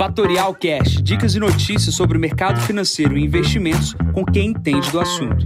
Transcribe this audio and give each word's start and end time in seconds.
Fatorial 0.00 0.54
Cash, 0.54 1.02
dicas 1.02 1.34
e 1.34 1.38
notícias 1.38 1.94
sobre 1.94 2.16
o 2.16 2.20
mercado 2.20 2.58
financeiro 2.62 3.18
e 3.18 3.22
investimentos 3.22 3.94
com 4.14 4.24
quem 4.24 4.48
entende 4.48 4.90
do 4.90 4.98
assunto. 4.98 5.44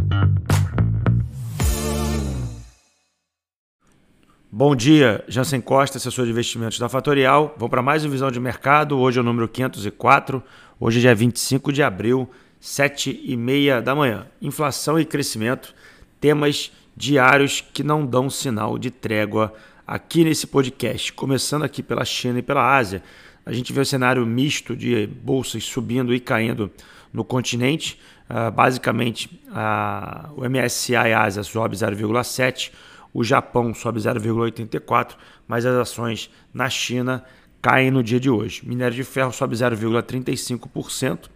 Bom 4.49 4.77
dia, 4.77 5.25
Jansen 5.27 5.61
Costa, 5.61 5.99
assessor 5.99 6.25
de 6.25 6.31
investimentos 6.31 6.79
da 6.79 6.89
Fatorial. 6.89 7.53
Vou 7.59 7.69
para 7.69 7.83
mais 7.83 8.05
uma 8.05 8.13
visão 8.13 8.31
de 8.31 8.39
mercado. 8.39 8.97
Hoje 8.97 9.19
é 9.19 9.23
o 9.23 9.25
número 9.25 9.49
504. 9.49 10.41
Hoje 10.79 10.99
é 10.99 11.01
dia 11.01 11.15
25 11.17 11.73
de 11.73 11.83
abril, 11.83 12.31
7 12.61 13.23
e 13.25 13.37
meia 13.37 13.83
da 13.83 13.93
manhã. 13.93 14.25
Inflação 14.41 15.01
e 15.01 15.05
crescimento, 15.05 15.75
temas 16.21 16.71
diários 16.97 17.61
que 17.61 17.83
não 17.83 18.07
dão 18.07 18.31
sinal 18.31 18.79
de 18.79 18.93
trégua 18.93 19.53
aqui 19.85 20.23
nesse 20.23 20.47
podcast. 20.47 21.13
Começando 21.13 21.65
aqui 21.65 21.83
pela 21.83 22.05
China 22.05 22.39
e 22.39 22.43
pela 22.43 22.77
Ásia. 22.77 23.03
A 23.47 23.53
gente 23.53 23.73
vê 23.73 23.81
o 23.81 23.87
cenário 23.87 24.25
misto 24.25 24.75
de 24.77 25.07
bolsas 25.07 25.65
subindo 25.65 26.15
e 26.15 26.21
caindo 26.21 26.71
no 27.13 27.25
continente. 27.25 28.01
Uh, 28.29 28.51
basicamente, 28.51 29.41
uh, 29.49 30.33
o 30.35 30.49
MSCI 30.49 31.13
Ásia 31.13 31.43
sobe 31.43 31.77
0,7%, 31.77 32.71
o 33.13 33.23
Japão 33.23 33.73
sobe 33.75 34.01
0,84%, 34.01 35.15
mas 35.47 35.65
as 35.65 35.75
ações 35.77 36.31
na 36.53 36.69
China 36.69 37.23
caem 37.63 37.91
no 37.91 38.03
dia 38.03 38.19
de 38.19 38.29
hoje. 38.29 38.63
Minério 38.67 38.97
de 38.97 39.05
ferro 39.05 39.33
sobe 39.33 39.55
0,35%. 39.55 41.31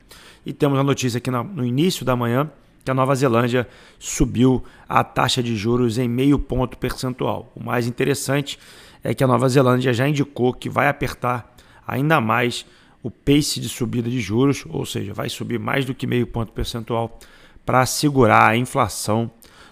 E 0.45 0.53
temos 0.53 0.79
a 0.79 0.83
notícia 0.83 1.19
aqui 1.19 1.31
no 1.31 1.65
início 1.65 2.05
da 2.05 2.17
manhã 2.17 2.51
que 2.85 2.91
a 2.91 2.95
Nova 2.95 3.15
Zelândia 3.15 3.69
subiu 3.99 4.65
a 4.89 5.05
taxa 5.05 5.43
de 5.43 5.55
juros 5.55 5.99
em 5.99 6.09
meio 6.09 6.39
ponto 6.39 6.79
percentual. 6.79 7.53
O 7.55 7.63
mais 7.63 7.87
interessante 7.87 8.59
é 9.05 9.15
que 9.15 9.23
a 9.23 9.27
Nova 9.27 9.49
Zelândia 9.49 9.93
já 9.93 10.09
indicou 10.09 10.55
que 10.55 10.71
vai 10.71 10.89
apertar 10.89 11.55
ainda 11.89 12.21
mais 12.21 12.67
o 13.03 13.11
pace 13.11 13.59
de 13.59 13.69
subida 13.69 14.11
de 14.11 14.21
juros, 14.21 14.65
ou 14.69 14.85
seja, 14.85 15.15
vai 15.15 15.29
subir 15.29 15.59
mais 15.59 15.85
do 15.85 15.95
que 15.95 16.07
meio 16.07 16.27
ponto 16.27 16.53
percentual 16.53 17.19
para 17.65 17.87
segurar 17.87 18.49
a 18.49 18.57
inflação 18.57 19.31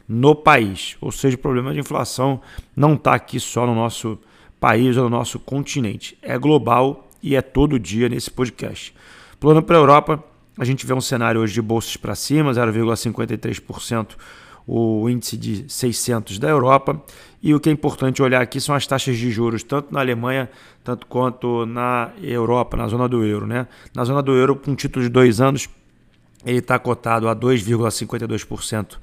no 0.08 0.34
país. 0.34 0.96
Ou 1.00 1.12
seja, 1.12 1.36
o 1.36 1.38
problema 1.38 1.72
de 1.72 1.80
inflação 1.80 2.40
não 2.74 2.94
está 2.94 3.14
aqui 3.14 3.38
só 3.38 3.66
no 3.66 3.74
nosso 3.74 4.18
país 4.58 4.96
ou 4.96 5.04
no 5.04 5.10
nosso 5.10 5.38
continente, 5.38 6.16
é 6.22 6.38
global 6.38 7.08
e 7.22 7.36
é 7.36 7.42
todo 7.42 7.78
dia 7.78 8.08
nesse 8.08 8.30
podcast. 8.30 8.94
Plano 9.38 9.62
para 9.62 9.76
a 9.76 9.80
Europa, 9.80 10.24
a 10.58 10.64
gente 10.64 10.86
vê 10.86 10.94
um 10.94 11.00
cenário 11.00 11.40
hoje 11.40 11.52
de 11.52 11.60
bolsas 11.60 11.96
para 11.96 12.14
cima, 12.14 12.52
0,53% 12.52 14.16
o 14.66 15.08
índice 15.08 15.36
de 15.36 15.64
600 15.68 16.38
da 16.38 16.48
Europa. 16.48 17.00
E 17.42 17.54
o 17.54 17.60
que 17.60 17.68
é 17.68 17.72
importante 17.72 18.22
olhar 18.22 18.42
aqui 18.42 18.60
são 18.60 18.74
as 18.74 18.86
taxas 18.86 19.16
de 19.16 19.30
juros, 19.30 19.62
tanto 19.62 19.92
na 19.92 20.00
Alemanha 20.00 20.50
tanto 20.82 21.06
quanto 21.06 21.66
na 21.66 22.10
Europa, 22.20 22.76
na 22.76 22.88
zona 22.88 23.08
do 23.08 23.24
euro. 23.24 23.46
Né? 23.46 23.66
Na 23.94 24.04
zona 24.04 24.22
do 24.22 24.32
euro, 24.32 24.56
com 24.56 24.72
um 24.72 24.74
título 24.74 25.04
de 25.04 25.08
dois 25.08 25.40
anos, 25.40 25.68
ele 26.44 26.58
está 26.58 26.78
cotado 26.78 27.28
a 27.28 27.34
2,52% 27.34 28.98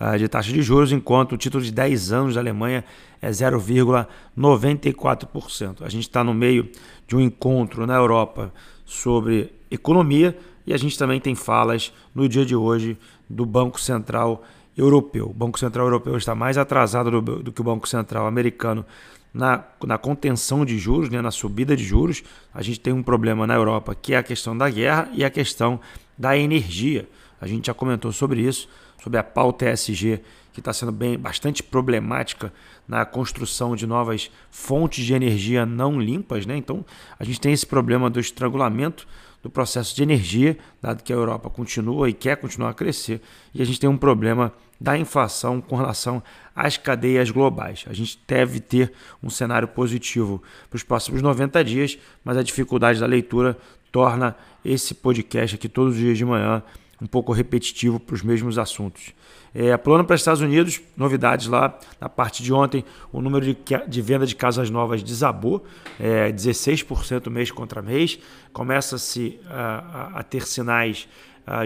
ah, 0.00 0.16
de 0.16 0.28
taxa 0.28 0.52
de 0.52 0.62
juros, 0.62 0.92
enquanto 0.92 1.32
o 1.32 1.36
título 1.36 1.60
de 1.62 1.72
10 1.72 2.12
anos 2.12 2.34
da 2.34 2.40
Alemanha 2.40 2.84
é 3.20 3.30
0,94%. 3.30 5.82
A 5.82 5.88
gente 5.88 6.04
está 6.04 6.22
no 6.22 6.32
meio 6.32 6.70
de 7.06 7.16
um 7.16 7.20
encontro 7.20 7.84
na 7.86 7.94
Europa 7.94 8.52
sobre 8.84 9.52
economia 9.70 10.38
e 10.66 10.72
a 10.72 10.76
gente 10.76 10.98
também 10.98 11.20
tem 11.20 11.34
falas 11.34 11.92
no 12.14 12.28
dia 12.28 12.46
de 12.46 12.54
hoje 12.54 12.96
do 13.28 13.44
Banco 13.44 13.80
Central. 13.80 14.44
O 14.80 15.34
Banco 15.34 15.58
Central 15.58 15.86
Europeu 15.86 16.16
está 16.16 16.34
mais 16.34 16.56
atrasado 16.56 17.10
do, 17.10 17.42
do 17.42 17.52
que 17.52 17.60
o 17.60 17.64
Banco 17.64 17.88
Central 17.88 18.26
Americano 18.26 18.86
na, 19.34 19.64
na 19.84 19.98
contenção 19.98 20.64
de 20.64 20.78
juros, 20.78 21.10
né, 21.10 21.20
na 21.20 21.32
subida 21.32 21.76
de 21.76 21.82
juros. 21.82 22.22
A 22.54 22.62
gente 22.62 22.78
tem 22.78 22.92
um 22.92 23.02
problema 23.02 23.46
na 23.46 23.54
Europa 23.54 23.94
que 23.94 24.14
é 24.14 24.18
a 24.18 24.22
questão 24.22 24.56
da 24.56 24.70
guerra 24.70 25.08
e 25.12 25.24
a 25.24 25.30
questão 25.30 25.80
da 26.16 26.36
energia. 26.36 27.08
A 27.40 27.46
gente 27.46 27.66
já 27.66 27.74
comentou 27.74 28.12
sobre 28.12 28.40
isso, 28.40 28.68
sobre 29.02 29.18
a 29.18 29.24
pauta 29.24 29.68
ESG, 29.68 30.20
que 30.52 30.60
está 30.60 30.72
sendo 30.72 30.92
bem, 30.92 31.18
bastante 31.18 31.62
problemática 31.62 32.52
na 32.86 33.04
construção 33.04 33.76
de 33.76 33.86
novas 33.86 34.30
fontes 34.50 35.04
de 35.04 35.14
energia 35.14 35.66
não 35.66 36.00
limpas. 36.00 36.46
Né? 36.46 36.56
Então, 36.56 36.84
a 37.18 37.24
gente 37.24 37.40
tem 37.40 37.52
esse 37.52 37.66
problema 37.66 38.08
do 38.08 38.18
estrangulamento 38.18 39.06
do 39.42 39.48
processo 39.48 39.94
de 39.94 40.02
energia, 40.02 40.58
dado 40.82 41.02
que 41.02 41.12
a 41.12 41.16
Europa 41.16 41.48
continua 41.48 42.08
e 42.08 42.12
quer 42.12 42.36
continuar 42.36 42.70
a 42.70 42.74
crescer, 42.74 43.20
e 43.54 43.62
a 43.62 43.64
gente 43.64 43.78
tem 43.78 43.88
um 43.88 43.96
problema 43.96 44.52
da 44.80 44.96
inflação 44.96 45.60
com 45.60 45.76
relação 45.76 46.22
às 46.54 46.76
cadeias 46.76 47.30
globais. 47.30 47.84
A 47.88 47.92
gente 47.92 48.20
deve 48.26 48.60
ter 48.60 48.92
um 49.22 49.30
cenário 49.30 49.68
positivo 49.68 50.42
para 50.68 50.76
os 50.76 50.82
próximos 50.82 51.22
90 51.22 51.64
dias, 51.64 51.98
mas 52.24 52.36
a 52.36 52.42
dificuldade 52.42 53.00
da 53.00 53.06
leitura 53.06 53.56
torna 53.90 54.36
esse 54.64 54.94
podcast 54.94 55.56
aqui 55.56 55.68
todos 55.68 55.94
os 55.94 56.00
dias 56.00 56.18
de 56.18 56.24
manhã 56.24 56.62
um 57.00 57.06
pouco 57.06 57.32
repetitivo 57.32 58.00
para 58.00 58.14
os 58.14 58.22
mesmos 58.22 58.58
assuntos. 58.58 59.14
É, 59.54 59.76
plano 59.76 60.04
para 60.04 60.14
os 60.14 60.20
Estados 60.20 60.40
Unidos, 60.40 60.80
novidades 60.96 61.46
lá 61.46 61.78
na 62.00 62.08
parte 62.08 62.42
de 62.42 62.52
ontem, 62.52 62.84
o 63.12 63.20
número 63.20 63.44
de, 63.44 63.56
de 63.86 64.02
venda 64.02 64.26
de 64.26 64.34
casas 64.34 64.68
novas 64.68 65.02
desabou, 65.02 65.64
é, 65.98 66.30
16% 66.32 67.30
mês 67.30 67.50
contra 67.50 67.80
mês, 67.80 68.18
começa-se 68.52 69.38
a, 69.46 70.10
a, 70.16 70.20
a, 70.20 70.22
ter 70.22 70.46
sinais 70.46 71.08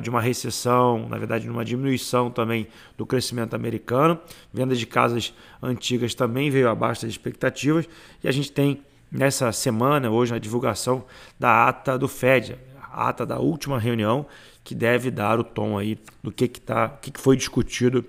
de 0.02 0.10
uma 0.10 0.20
recessão, 0.20 1.08
na 1.08 1.18
verdade, 1.18 1.44
de 1.44 1.50
uma 1.50 1.64
diminuição 1.64 2.30
também 2.30 2.66
do 2.96 3.04
crescimento 3.06 3.54
americano, 3.54 4.18
venda 4.52 4.74
de 4.74 4.86
casas 4.86 5.34
antigas 5.62 6.14
também 6.14 6.50
veio 6.50 6.68
abaixo 6.68 7.02
das 7.02 7.10
expectativas, 7.10 7.88
e 8.22 8.28
a 8.28 8.32
gente 8.32 8.52
tem 8.52 8.82
nessa 9.10 9.52
semana, 9.52 10.10
hoje, 10.10 10.34
a 10.34 10.38
divulgação 10.38 11.04
da 11.38 11.68
ata 11.68 11.98
do 11.98 12.08
FED, 12.08 12.56
a 12.80 13.08
ata 13.08 13.26
da 13.26 13.38
última 13.38 13.78
reunião, 13.78 14.26
que 14.64 14.74
deve 14.74 15.10
dar 15.10 15.38
o 15.38 15.44
tom 15.44 15.76
aí 15.76 15.98
do 16.22 16.32
que, 16.32 16.48
que, 16.48 16.60
tá, 16.60 16.88
que, 16.88 17.10
que 17.10 17.20
foi 17.20 17.36
discutido 17.36 18.04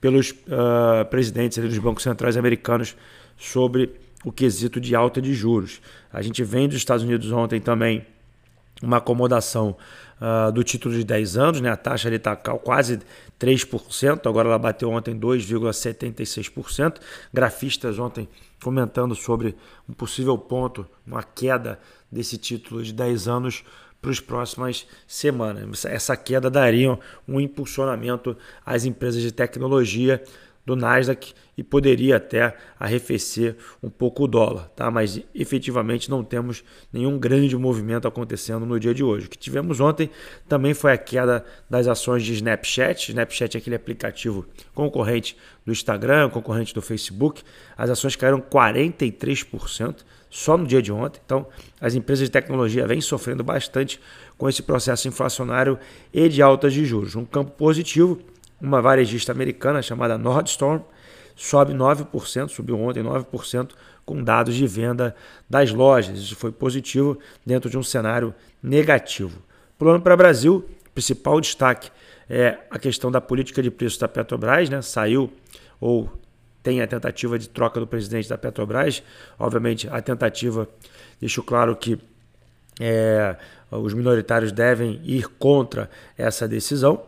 pelos 0.00 0.32
uh, 0.32 1.04
presidentes 1.08 1.58
dos 1.58 1.78
bancos 1.78 2.02
centrais 2.02 2.36
americanos 2.36 2.94
sobre 3.36 3.90
o 4.24 4.32
quesito 4.32 4.80
de 4.80 4.94
alta 4.94 5.20
de 5.20 5.32
juros. 5.32 5.80
A 6.12 6.20
gente 6.20 6.42
vem 6.42 6.68
dos 6.68 6.76
Estados 6.76 7.04
Unidos 7.04 7.30
ontem 7.30 7.60
também 7.60 8.04
uma 8.82 8.98
acomodação 8.98 9.76
uh, 10.20 10.52
do 10.52 10.62
título 10.62 10.94
de 10.94 11.04
10 11.04 11.36
anos, 11.36 11.60
né? 11.60 11.70
a 11.70 11.76
taxa 11.76 12.12
está 12.14 12.34
quase 12.36 13.00
3%, 13.38 14.28
agora 14.28 14.48
ela 14.48 14.58
bateu 14.58 14.90
ontem 14.90 15.18
2,76%. 15.18 16.96
Grafistas 17.32 17.98
ontem 17.98 18.28
comentando 18.62 19.14
sobre 19.14 19.56
um 19.88 19.92
possível 19.92 20.36
ponto, 20.38 20.86
uma 21.06 21.22
queda 21.22 21.78
desse 22.10 22.38
título 22.38 22.82
de 22.82 22.92
10 22.92 23.28
anos 23.28 23.64
para 24.00 24.10
as 24.10 24.20
próximas 24.20 24.86
semanas. 25.06 25.84
Essa 25.86 26.16
queda 26.16 26.50
daria 26.50 26.98
um 27.26 27.40
impulsionamento 27.40 28.36
às 28.64 28.84
empresas 28.84 29.22
de 29.22 29.32
tecnologia 29.32 30.22
do 30.64 30.74
Nasdaq 30.74 31.34
e 31.56 31.62
poderia 31.62 32.16
até 32.16 32.56
arrefecer 32.78 33.56
um 33.82 33.90
pouco 33.90 34.24
o 34.24 34.26
dólar, 34.26 34.68
tá? 34.70 34.90
Mas 34.90 35.20
efetivamente 35.34 36.10
não 36.10 36.24
temos 36.24 36.64
nenhum 36.92 37.18
grande 37.18 37.56
movimento 37.56 38.08
acontecendo 38.08 38.66
no 38.66 38.80
dia 38.80 38.94
de 38.94 39.04
hoje. 39.04 39.26
O 39.26 39.30
que 39.30 39.38
tivemos 39.38 39.80
ontem 39.80 40.10
também 40.48 40.74
foi 40.74 40.92
a 40.92 40.98
queda 40.98 41.44
das 41.68 41.86
ações 41.86 42.24
de 42.24 42.32
Snapchat. 42.32 43.10
Snapchat 43.10 43.56
é 43.56 43.58
aquele 43.58 43.76
aplicativo 43.76 44.46
concorrente 44.74 45.36
do 45.64 45.72
Instagram, 45.72 46.30
concorrente 46.30 46.74
do 46.74 46.82
Facebook. 46.82 47.42
As 47.76 47.90
ações 47.90 48.16
caíram 48.16 48.40
43% 48.40 49.98
só 50.28 50.56
no 50.58 50.66
dia 50.66 50.82
de 50.82 50.90
ontem. 50.90 51.20
Então, 51.24 51.46
as 51.80 51.94
empresas 51.94 52.26
de 52.26 52.32
tecnologia 52.32 52.86
vêm 52.88 53.00
sofrendo 53.00 53.44
bastante 53.44 54.00
com 54.36 54.48
esse 54.48 54.62
processo 54.62 55.06
inflacionário 55.06 55.78
e 56.12 56.28
de 56.28 56.42
altas 56.42 56.72
de 56.72 56.84
juros. 56.84 57.14
Um 57.14 57.24
campo 57.24 57.52
positivo 57.52 58.18
uma 58.60 58.80
varejista 58.80 59.32
americana 59.32 59.82
chamada 59.82 60.16
Nordstorm 60.16 60.82
sobe 61.36 61.72
9%, 61.72 62.48
subiu 62.48 62.80
ontem 62.80 63.02
9%, 63.02 63.70
com 64.04 64.22
dados 64.22 64.54
de 64.54 64.66
venda 64.66 65.14
das 65.48 65.72
lojas. 65.72 66.18
Isso 66.18 66.36
foi 66.36 66.52
positivo 66.52 67.18
dentro 67.44 67.68
de 67.70 67.76
um 67.76 67.82
cenário 67.82 68.34
negativo. 68.62 69.42
Plano 69.78 70.00
para 70.00 70.14
o 70.14 70.16
Brasil, 70.16 70.68
principal 70.94 71.40
destaque 71.40 71.90
é 72.28 72.58
a 72.70 72.78
questão 72.78 73.10
da 73.10 73.20
política 73.20 73.62
de 73.62 73.70
preços 73.70 73.98
da 73.98 74.08
Petrobras, 74.08 74.70
né? 74.70 74.80
Saiu 74.80 75.32
ou 75.80 76.10
tem 76.62 76.80
a 76.80 76.86
tentativa 76.86 77.38
de 77.38 77.48
troca 77.48 77.78
do 77.78 77.86
presidente 77.86 78.28
da 78.28 78.38
Petrobras. 78.38 79.02
Obviamente, 79.38 79.88
a 79.90 80.00
tentativa 80.00 80.66
deixou 81.20 81.44
claro 81.44 81.76
que 81.76 81.98
é, 82.80 83.36
os 83.70 83.92
minoritários 83.92 84.50
devem 84.50 85.00
ir 85.04 85.28
contra 85.28 85.90
essa 86.16 86.48
decisão. 86.48 87.04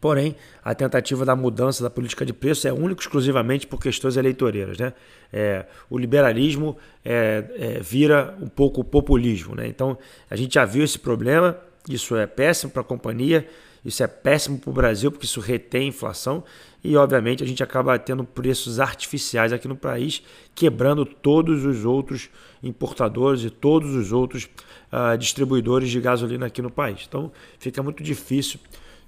Porém, 0.00 0.34
a 0.64 0.74
tentativa 0.74 1.24
da 1.24 1.36
mudança 1.36 1.82
da 1.82 1.90
política 1.90 2.24
de 2.24 2.32
preço 2.32 2.66
é 2.66 2.72
única 2.72 3.02
exclusivamente 3.02 3.66
por 3.66 3.78
questões 3.78 4.16
eleitoreiras. 4.16 4.78
Né? 4.78 4.94
É, 5.30 5.66
o 5.90 5.98
liberalismo 5.98 6.76
é, 7.04 7.44
é, 7.54 7.80
vira 7.80 8.34
um 8.40 8.48
pouco 8.48 8.82
populismo. 8.82 9.54
Né? 9.54 9.68
Então, 9.68 9.98
a 10.30 10.36
gente 10.36 10.54
já 10.54 10.64
viu 10.64 10.82
esse 10.82 10.98
problema, 10.98 11.56
isso 11.88 12.16
é 12.16 12.26
péssimo 12.26 12.72
para 12.72 12.80
a 12.82 12.84
companhia 12.84 13.46
Isso 13.84 14.02
é 14.02 14.06
péssimo 14.06 14.58
para 14.58 14.70
o 14.70 14.72
Brasil, 14.72 15.10
porque 15.10 15.24
isso 15.24 15.40
retém 15.40 15.88
inflação 15.88 16.44
e, 16.82 16.96
obviamente, 16.96 17.42
a 17.42 17.46
gente 17.46 17.62
acaba 17.62 17.98
tendo 17.98 18.24
preços 18.24 18.80
artificiais 18.80 19.52
aqui 19.52 19.68
no 19.68 19.76
país, 19.76 20.22
quebrando 20.54 21.04
todos 21.04 21.64
os 21.64 21.84
outros 21.84 22.30
importadores 22.62 23.42
e 23.44 23.50
todos 23.50 23.94
os 23.94 24.12
outros 24.12 24.48
uh, 24.92 25.16
distribuidores 25.16 25.90
de 25.90 26.00
gasolina 26.00 26.46
aqui 26.46 26.62
no 26.62 26.70
país. 26.70 27.04
Então, 27.06 27.30
fica 27.58 27.82
muito 27.82 28.02
difícil 28.02 28.60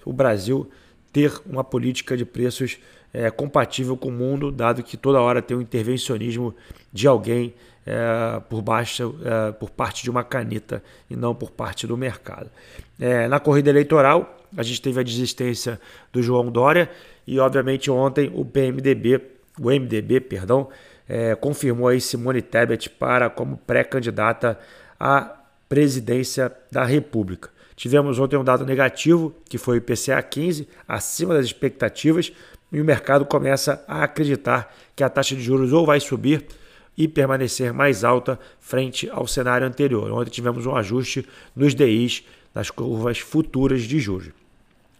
o 0.05 0.13
Brasil 0.13 0.69
ter 1.13 1.33
uma 1.47 1.63
política 1.63 2.17
de 2.17 2.25
preços 2.25 2.79
é, 3.13 3.31
compatível 3.31 3.97
com 3.97 4.09
o 4.09 4.13
mundo, 4.13 4.51
dado 4.51 4.83
que 4.83 4.97
toda 4.97 5.21
hora 5.21 5.43
tem 5.43 5.57
um 5.57 5.61
intervencionismo 5.61 6.55
de 6.93 7.07
alguém 7.07 7.53
é, 7.85 8.41
por, 8.49 8.63
baixa, 8.63 9.05
é, 9.05 9.53
por 9.53 9.71
parte 9.71 10.03
de 10.03 10.11
uma 10.11 10.25
caneta 10.25 10.83
e 11.11 11.17
não 11.17 11.35
por 11.35 11.51
parte 11.51 11.87
do 11.87 11.97
mercado. 11.97 12.51
Na 13.29 13.41
corrida 13.41 13.69
eleitoral, 13.69 14.39
a 14.57 14.63
gente 14.63 14.81
teve 14.81 15.01
a 15.01 15.03
desistência 15.03 15.81
do 16.13 16.23
João 16.23 16.53
Dória 16.53 16.89
e, 17.27 17.41
obviamente, 17.41 17.91
ontem 17.91 18.31
o 18.33 18.45
PMDB, 18.45 19.21
o 19.61 19.71
MDB, 19.71 20.21
perdão, 20.21 20.69
confirmou 21.41 21.89
aí 21.89 22.01
Simone 22.01 22.41
Tebet 22.41 22.89
para 22.91 23.29
como 23.29 23.57
pré-candidata 23.57 24.57
à 25.01 25.37
presidência 25.69 26.53
da 26.71 26.85
República. 26.85 27.51
Tivemos 27.77 28.19
ontem 28.19 28.37
um 28.37 28.45
dado 28.45 28.65
negativo, 28.65 29.35
que 29.49 29.59
foi 29.59 29.77
o 29.77 29.79
IPCA 29.79 30.23
15, 30.23 30.69
acima 30.87 31.35
das 31.35 31.47
expectativas, 31.47 32.33
e 32.71 32.81
o 32.81 32.85
mercado 32.85 33.25
começa 33.25 33.85
a 33.87 34.05
acreditar 34.05 34.75
que 34.97 35.05
a 35.05 35.09
taxa 35.09 35.37
de 35.37 35.43
juros 35.43 35.73
ou 35.73 35.85
vai 35.85 36.01
subir 36.01 36.45
e 36.97 37.09
permanecer 37.09 37.73
mais 37.73 38.05
alta 38.05 38.39
frente 38.61 39.09
ao 39.11 39.27
cenário 39.27 39.67
anterior. 39.67 40.11
Ontem 40.13 40.31
tivemos 40.31 40.67
um 40.67 40.75
ajuste 40.75 41.27
nos 41.55 41.75
DIs 41.75 42.25
das 42.55 42.71
curvas 42.71 43.19
futuras 43.19 43.83
de 43.83 43.99
juros. 43.99 44.42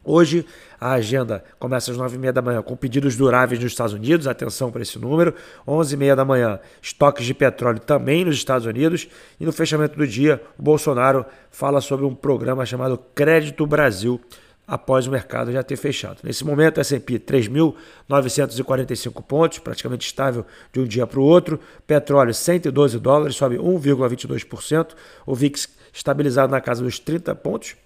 Hoje 0.05 0.45
a 0.81 0.93
agenda 0.93 1.45
começa 1.59 1.93
às 1.93 1.97
9h30 1.97 2.33
da 2.33 2.43
manhã 2.43 2.63
com 2.63 2.77
pedidos 2.77 3.17
duráveis 3.17 3.61
nos 3.61 3.73
Estados 3.73 3.95
Unidos, 3.95 4.27
atenção 4.27 4.71
para 4.71 4.83
esse 4.83 4.99
número. 4.99 5.35
11h30 5.67 6.15
da 6.15 6.25
manhã, 6.25 6.61
estoques 6.81 7.25
de 7.25 7.35
petróleo 7.35 7.79
também 7.79 8.25
nos 8.25 8.37
Estados 8.37 8.67
Unidos. 8.67 9.09
E 9.39 9.45
no 9.45 9.53
fechamento 9.53 9.97
do 9.97 10.07
dia, 10.07 10.43
o 10.59 10.63
Bolsonaro 10.63 11.25
fala 11.51 11.81
sobre 11.81 12.05
um 12.05 12.15
programa 12.15 12.67
chamado 12.67 12.99
Crédito 13.15 13.67
Brasil, 13.67 14.21
após 14.67 15.07
o 15.07 15.11
mercado 15.11 15.53
já 15.53 15.63
ter 15.63 15.77
fechado. 15.77 16.19
Nesse 16.23 16.45
momento, 16.45 16.81
S&P 16.81 17.19
3.945 17.19 19.23
pontos, 19.23 19.59
praticamente 19.59 20.07
estável 20.07 20.47
de 20.73 20.81
um 20.81 20.85
dia 20.85 21.07
para 21.07 21.21
o 21.21 21.23
outro. 21.23 21.61
Petróleo 21.87 22.33
112 22.33 22.99
dólares, 22.99 23.37
sobe 23.37 23.57
1,22%. 23.57 24.95
O 25.27 25.35
VIX 25.35 25.69
estabilizado 25.93 26.51
na 26.51 26.61
casa 26.61 26.83
dos 26.83 26.99
30 26.99 27.35
pontos. 27.35 27.77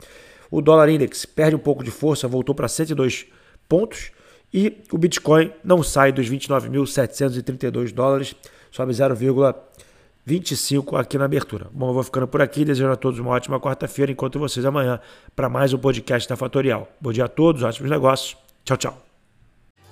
O 0.51 0.61
dólar 0.61 0.89
index 0.89 1.25
perde 1.25 1.57
um 1.57 1.59
pouco 1.59 1.83
de 1.83 1.91
força, 1.91 2.29
voltou 2.29 2.55
para 2.55 2.69
102 2.69 3.27
pontos. 3.69 4.11
E 4.53 4.83
o 4.93 4.99
Bitcoin 4.99 5.53
não 5.63 5.83
sai 5.83 6.13
dos 6.13 6.31
29.732 6.31 7.93
dólares, 7.93 8.35
sobe 8.71 8.93
0,25 8.93 10.99
aqui 10.99 11.19
na 11.19 11.25
abertura. 11.25 11.67
Bom, 11.73 11.91
eu 11.91 11.95
vou 11.95 12.03
ficando 12.03 12.29
por 12.29 12.41
aqui, 12.41 12.65
desejando 12.65 12.93
a 12.93 12.97
todos 12.97 13.19
uma 13.19 13.31
ótima 13.31 13.61
quarta-feira, 13.61 14.13
enquanto 14.13 14.39
vocês 14.39 14.65
amanhã 14.65 15.01
para 15.35 15.49
mais 15.49 15.73
um 15.73 15.79
podcast 15.79 16.29
da 16.29 16.37
Fatorial. 16.37 16.89
Bom 17.01 17.13
dia 17.13 17.25
a 17.25 17.29
todos, 17.29 17.63
ótimos 17.63 17.91
negócios. 17.91 18.37
Tchau, 18.65 18.77
tchau. 18.77 19.06